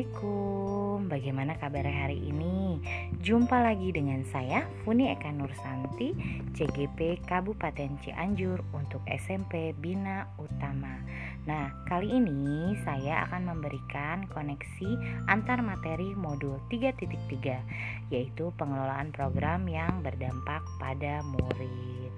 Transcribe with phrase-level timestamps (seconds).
[0.00, 2.80] Assalamualaikum, bagaimana kabar hari ini?
[3.20, 6.16] Jumpa lagi dengan saya, Funi Eka Nursanti,
[6.56, 11.04] CGP Kabupaten Cianjur untuk SMP Bina Utama.
[11.44, 17.60] Nah, kali ini saya akan memberikan koneksi antar materi modul 3.3,
[18.08, 22.08] yaitu pengelolaan program yang berdampak pada murid.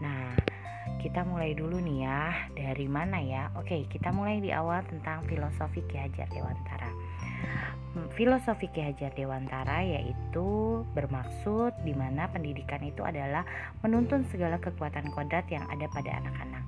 [0.00, 0.32] Nah,
[1.04, 5.78] kita mulai dulu nih ya dari mana ya oke kita mulai di awal tentang filosofi
[5.86, 6.90] Ki Hajar Dewantara
[8.14, 13.42] filosofi Ki Hajar Dewantara yaitu bermaksud di mana pendidikan itu adalah
[13.82, 16.64] menuntun segala kekuatan kodrat yang ada pada anak-anak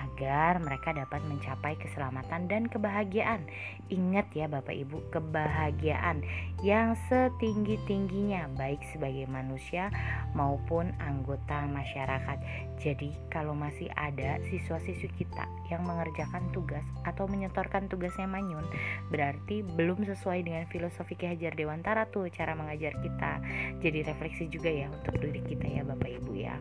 [0.00, 3.44] agar mereka dapat mencapai keselamatan dan kebahagiaan.
[3.90, 6.22] Ingat ya Bapak Ibu, kebahagiaan
[6.64, 9.90] yang setinggi-tingginya baik sebagai manusia
[10.32, 12.38] maupun anggota masyarakat.
[12.80, 18.64] Jadi kalau masih ada siswa-siswi kita yang mengerjakan tugas atau menyetorkan tugasnya manyun,
[19.12, 23.42] berarti belum sesuai dengan filosofi Ki Hajar Dewantara tuh cara mengajar kita.
[23.84, 26.56] Jadi refleksi juga ya untuk diri kita ya Bapak Ibu ya.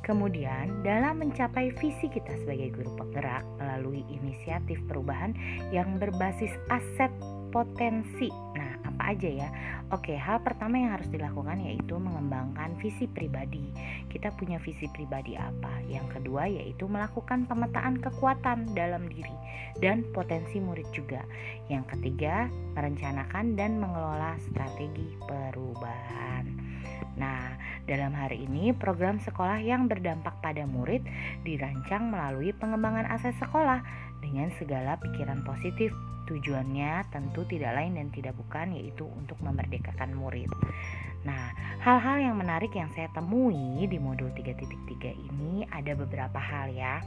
[0.00, 5.36] Kemudian, dalam mencapai visi kita sebagai guru penggerak melalui inisiatif perubahan
[5.70, 7.12] yang berbasis aset
[7.50, 8.30] potensi.
[8.56, 9.48] Nah, apa aja ya?
[9.90, 13.74] Oke, hal pertama yang harus dilakukan yaitu mengembangkan visi pribadi.
[14.06, 15.82] Kita punya visi pribadi apa?
[15.90, 19.34] Yang kedua yaitu melakukan pemetaan kekuatan dalam diri
[19.82, 21.26] dan potensi murid juga.
[21.66, 22.46] Yang ketiga,
[22.78, 26.46] merencanakan dan mengelola strategi perubahan.
[27.18, 27.58] Nah,
[27.90, 31.02] dalam hari ini program sekolah yang berdampak pada murid
[31.42, 33.82] dirancang melalui pengembangan aset sekolah
[34.22, 35.90] dengan segala pikiran positif.
[36.30, 40.46] Tujuannya tentu tidak lain dan tidak bukan yaitu untuk memerdekakan murid.
[41.26, 41.50] Nah,
[41.82, 47.02] hal-hal yang menarik yang saya temui di modul 3.3 ini ada beberapa hal ya.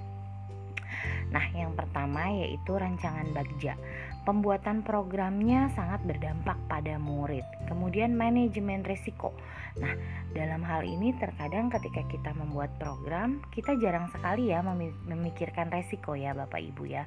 [1.32, 3.80] Nah, yang pertama yaitu rancangan bagja.
[4.24, 7.44] Pembuatan programnya sangat berdampak pada murid.
[7.68, 9.36] Kemudian manajemen risiko.
[9.74, 9.98] Nah,
[10.38, 14.62] dalam hal ini terkadang ketika kita membuat program, kita jarang sekali ya
[15.10, 17.04] memikirkan resiko ya Bapak Ibu ya.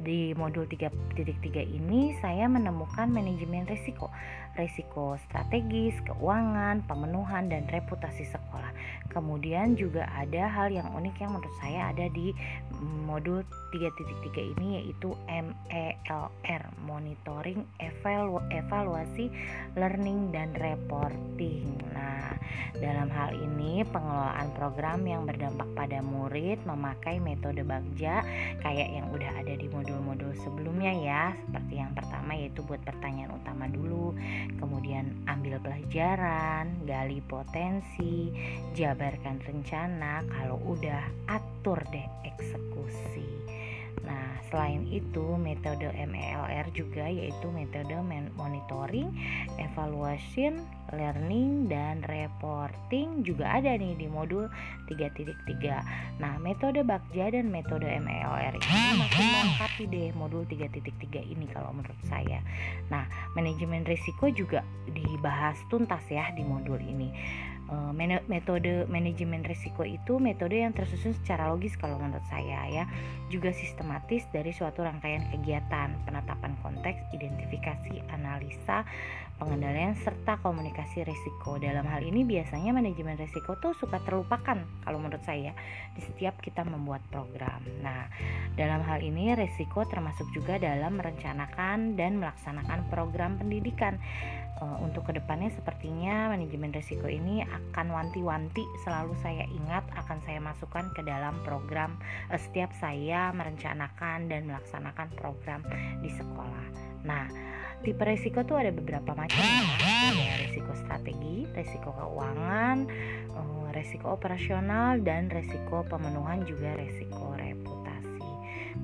[0.00, 1.22] Di modul 3.3
[1.62, 4.10] ini saya menemukan manajemen risiko.
[4.56, 8.72] Risiko strategis, keuangan, pemenuhan dan reputasi sekolah.
[9.12, 12.32] Kemudian juga ada hal yang unik yang menurut saya ada di
[13.04, 13.44] modul
[13.76, 15.12] 3.3 ini yaitu
[16.84, 19.32] Monitoring evalu evaluasi
[19.74, 21.76] learning dan reporting.
[21.92, 22.36] Nah
[22.76, 28.20] dalam hal ini pengelolaan program yang berdampak pada murid memakai metode Bagja
[28.60, 31.22] kayak yang udah ada di modul-modul sebelumnya ya.
[31.48, 34.12] Seperti yang pertama yaitu buat pertanyaan utama dulu
[34.60, 38.30] kemudian ambil pelajaran gali potensi
[38.76, 43.45] jabarkan rencana kalau udah atur deh eksekusi
[44.04, 47.96] Nah, selain itu, metode MELR juga yaitu metode
[48.36, 49.08] monitoring,
[49.56, 50.60] evaluation,
[50.92, 54.52] learning, dan reporting juga ada nih di modul
[54.90, 56.20] 3.3.
[56.20, 62.00] Nah, metode Bagja dan metode MELR ini makin melengkapi deh modul 3.3 ini kalau menurut
[62.04, 62.44] saya.
[62.92, 67.10] Nah, manajemen risiko juga dibahas tuntas ya di modul ini.
[67.66, 72.84] Eh, metode manajemen risiko itu metode yang tersusun secara logis kalau menurut saya ya.
[73.26, 78.86] Juga sistematis dari suatu rangkaian kegiatan penetapan konteks identifikasi analisa
[79.42, 81.58] pengendalian serta komunikasi risiko.
[81.58, 85.50] Dalam hal ini biasanya manajemen risiko tuh suka terlupakan kalau menurut saya
[85.98, 87.66] di setiap kita membuat program.
[87.82, 88.06] Nah
[88.54, 93.98] dalam hal ini risiko termasuk juga dalam merencanakan dan melaksanakan program pendidikan
[94.60, 100.40] uh, untuk ke depannya sepertinya manajemen risiko ini akan wanti-wanti selalu saya ingat akan saya
[100.40, 101.96] masukkan ke dalam program
[102.32, 105.60] uh, setiap saya merencanakan dan melaksanakan program
[106.00, 106.66] di sekolah.
[107.06, 107.30] Nah,
[107.84, 110.34] tipe risiko tuh ada beberapa macam ya.
[110.48, 112.88] Risiko strategi, risiko keuangan,
[113.36, 117.36] uh, risiko operasional dan risiko pemenuhan juga risiko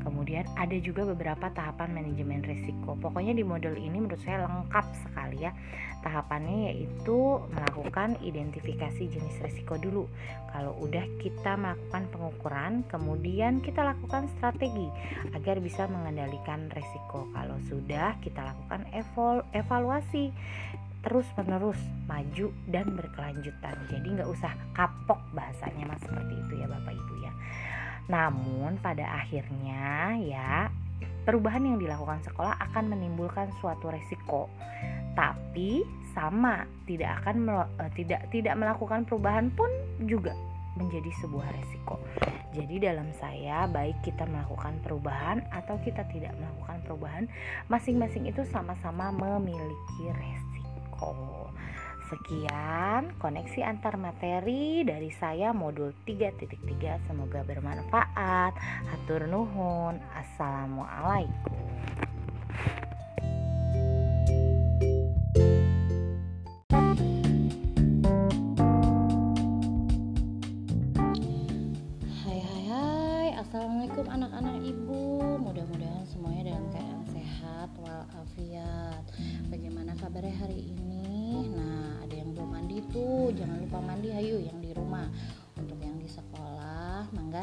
[0.00, 2.96] Kemudian ada juga beberapa tahapan manajemen risiko.
[2.96, 5.52] Pokoknya di model ini menurut saya lengkap sekali ya.
[6.02, 10.08] Tahapannya yaitu melakukan identifikasi jenis risiko dulu.
[10.50, 14.90] Kalau udah kita melakukan pengukuran, kemudian kita lakukan strategi
[15.36, 17.30] agar bisa mengendalikan risiko.
[17.30, 18.82] Kalau sudah kita lakukan
[19.54, 20.34] evaluasi
[21.02, 23.74] terus menerus maju dan berkelanjutan.
[23.90, 27.31] Jadi nggak usah kapok bahasanya mas seperti itu ya Bapak Ibu ya.
[28.10, 30.70] Namun pada akhirnya ya
[31.22, 34.50] perubahan yang dilakukan sekolah akan menimbulkan suatu resiko.
[35.12, 35.84] Tapi
[36.16, 39.68] sama tidak akan uh, tidak tidak melakukan perubahan pun
[40.08, 40.32] juga
[40.76, 42.00] menjadi sebuah resiko.
[42.52, 47.24] Jadi dalam saya baik kita melakukan perubahan atau kita tidak melakukan perubahan,
[47.68, 51.48] masing-masing itu sama-sama memiliki resiko.
[52.12, 58.52] Sekian koneksi antar materi dari saya modul 3.3 semoga bermanfaat.
[58.92, 59.96] Hatur nuhun.
[60.12, 61.56] Assalamualaikum.
[72.28, 75.00] Hai hai Assalamualaikum anak-anak ibu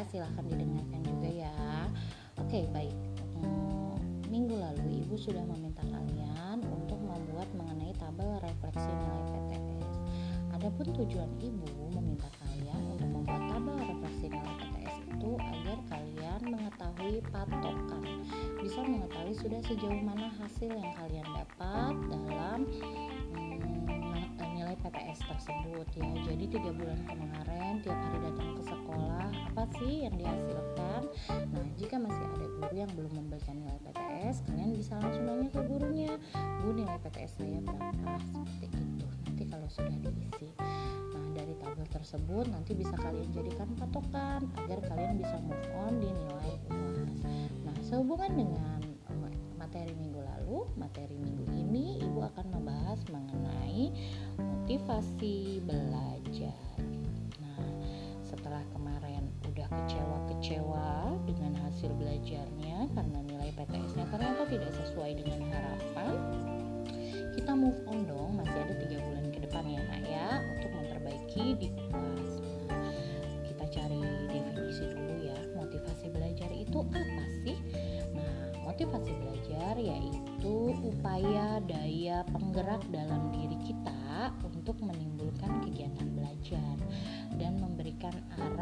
[0.09, 1.55] silahkan didengarkan juga ya.
[2.41, 2.97] Oke baik.
[3.37, 3.93] Hmm,
[4.25, 9.95] Minggu lalu ibu sudah meminta kalian Untuk membuat mengenai tabel refleksi nilai PTS
[10.57, 17.15] Adapun tujuan ibu meminta kalian untuk membuat tabel refleksi nilai PTS itu agar kalian mengetahui
[17.27, 18.03] patokan,
[18.63, 22.59] bisa mengetahui sudah sejauh mana hasil yang kalian dapat dalam
[23.35, 26.11] hmm, nilai PTS tersebut ya.
[26.27, 31.01] Jadi tiga bulan kemarin tiap hari datang ke sekolah apa sih yang dihasilkan?
[31.51, 35.61] Nah jika masih ada guru yang belum memberikan nilai PTS, kalian bisa langsung nanya ke
[35.67, 36.11] gurunya,
[36.63, 38.11] bu nilai PTS saya berapa?
[38.23, 39.07] Seperti itu.
[39.27, 40.47] Nanti kalau sudah diisi
[41.39, 46.53] dari tabel tersebut nanti bisa kalian jadikan patokan agar kalian bisa move on di nilai
[46.69, 47.15] UAS.
[47.63, 53.93] Nah, sehubungan dengan eh, materi minggu lalu, materi minggu ini Ibu akan membahas mengenai
[54.37, 56.88] motivasi belajar.
[58.59, 66.11] Setelah kemarin udah kecewa-kecewa dengan hasil belajarnya karena nilai PTS-nya ternyata tidak sesuai dengan harapan,
[67.39, 71.45] kita move on dong, masih ada tiga bulan ke depan ya nak ya untuk memperbaiki
[71.55, 71.67] di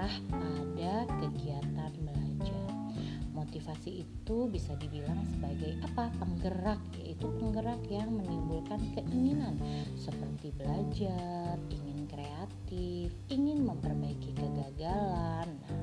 [0.07, 2.71] arah pada kegiatan belajar.
[3.35, 6.07] Motivasi itu bisa dibilang sebagai apa?
[6.15, 9.59] Penggerak, yaitu penggerak yang menimbulkan keinginan
[9.99, 15.59] seperti belajar, ingin kreatif, ingin memperbaiki kegagalan.
[15.59, 15.75] Nah,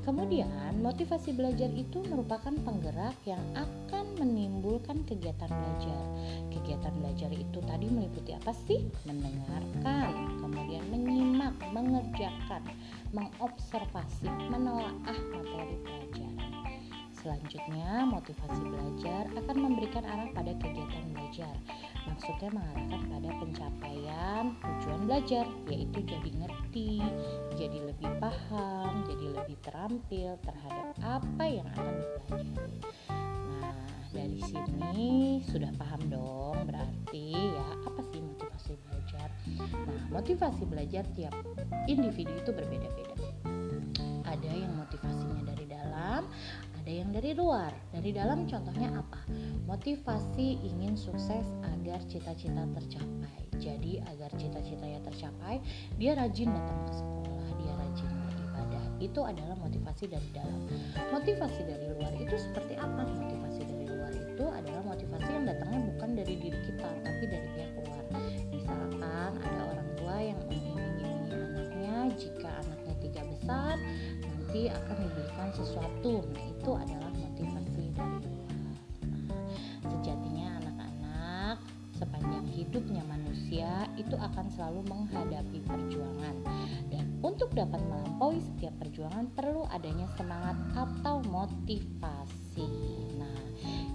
[0.00, 6.02] Kemudian, motivasi belajar itu merupakan penggerak yang akan menimbulkan kegiatan belajar.
[6.48, 8.80] Kegiatan belajar itu tadi meliputi apa sih?
[9.04, 12.64] Mendengarkan, kemudian menyimak, mengerjakan,
[13.12, 16.52] mengobservasi, menelaah materi pelajaran.
[17.20, 21.52] Selanjutnya, motivasi belajar akan memberikan arah pada kegiatan belajar.
[22.10, 27.00] Maksudnya mengarahkan pada pencapaian tujuan belajar, yaitu jadi ngerti,
[27.54, 32.76] jadi lebih paham, jadi lebih terampil terhadap apa yang akan dipelajari.
[33.62, 39.28] Nah, dari sini sudah paham dong, berarti ya apa sih motivasi belajar?
[39.56, 41.34] Nah, motivasi belajar tiap
[41.86, 43.16] individu itu berbeda-beda.
[44.26, 46.22] Ada yang motivasinya dari dalam,
[46.80, 47.72] ada yang dari luar.
[47.90, 49.20] Dari dalam contohnya apa?
[49.70, 53.38] Motivasi ingin sukses agar cita-cita tercapai.
[53.62, 55.62] Jadi agar cita-citanya tercapai,
[55.94, 58.84] dia rajin datang ke sekolah, dia rajin beribadah.
[58.98, 60.66] Itu adalah motivasi dari dalam.
[61.14, 63.06] Motivasi dari luar itu seperti apa?
[63.14, 67.72] Motivasi dari luar itu adalah motivasi yang datangnya bukan dari diri kita, tapi dari pihak
[67.78, 68.04] luar.
[68.50, 73.78] Misalkan ada orang tua yang mengiming-imingi anaknya jika anaknya tiga besar
[74.50, 76.99] nanti akan diberikan sesuatu nah itu adalah
[82.60, 86.36] hidupnya manusia itu akan selalu menghadapi perjuangan.
[86.92, 92.68] Dan untuk dapat melampaui setiap perjuangan perlu adanya semangat atau motivasi.
[93.16, 93.40] Nah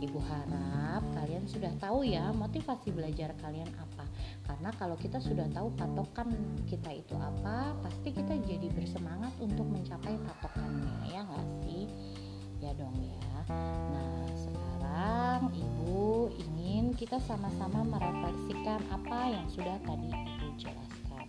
[0.01, 4.05] ibu harap kalian sudah tahu ya motivasi belajar kalian apa.
[4.45, 6.34] Karena kalau kita sudah tahu patokan
[6.65, 11.86] kita itu apa pasti kita jadi bersemangat untuk mencapai patokannya ya nggak sih?
[12.62, 13.29] Ya dong ya.
[13.93, 14.75] Nah sekarang
[15.54, 21.27] ibu ingin kita sama-sama merefleksikan apa yang sudah tadi ibu jelaskan.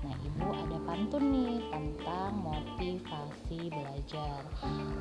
[0.00, 4.40] Nah ibu ada pantun nih tentang motivasi belajar.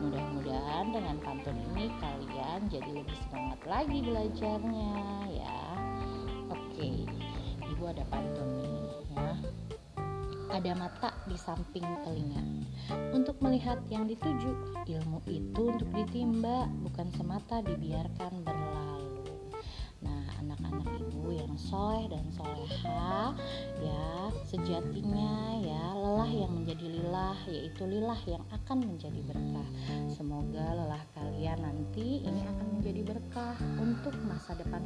[0.04, 4.96] Mudah-mudahan dengan pantun ini kalian jadi lebih semangat lagi belajarnya
[5.32, 5.62] ya.
[6.52, 7.08] Oke
[7.64, 8.82] ibu ada pantun nih
[9.16, 9.30] ya
[10.50, 12.42] ada mata di samping telinga.
[13.14, 19.30] Untuk melihat yang dituju ilmu itu untuk ditimba bukan semata dibiarkan berlalu.
[20.02, 23.36] Nah anak-anak ibu yang soleh dan soleha
[23.84, 29.70] ya sejatinya ya lelah yang menjadi lilah yaitu lilah yang akan menjadi berkah.
[30.10, 34.82] Semoga lelah kalian nanti ini akan menjadi berkah untuk masa depan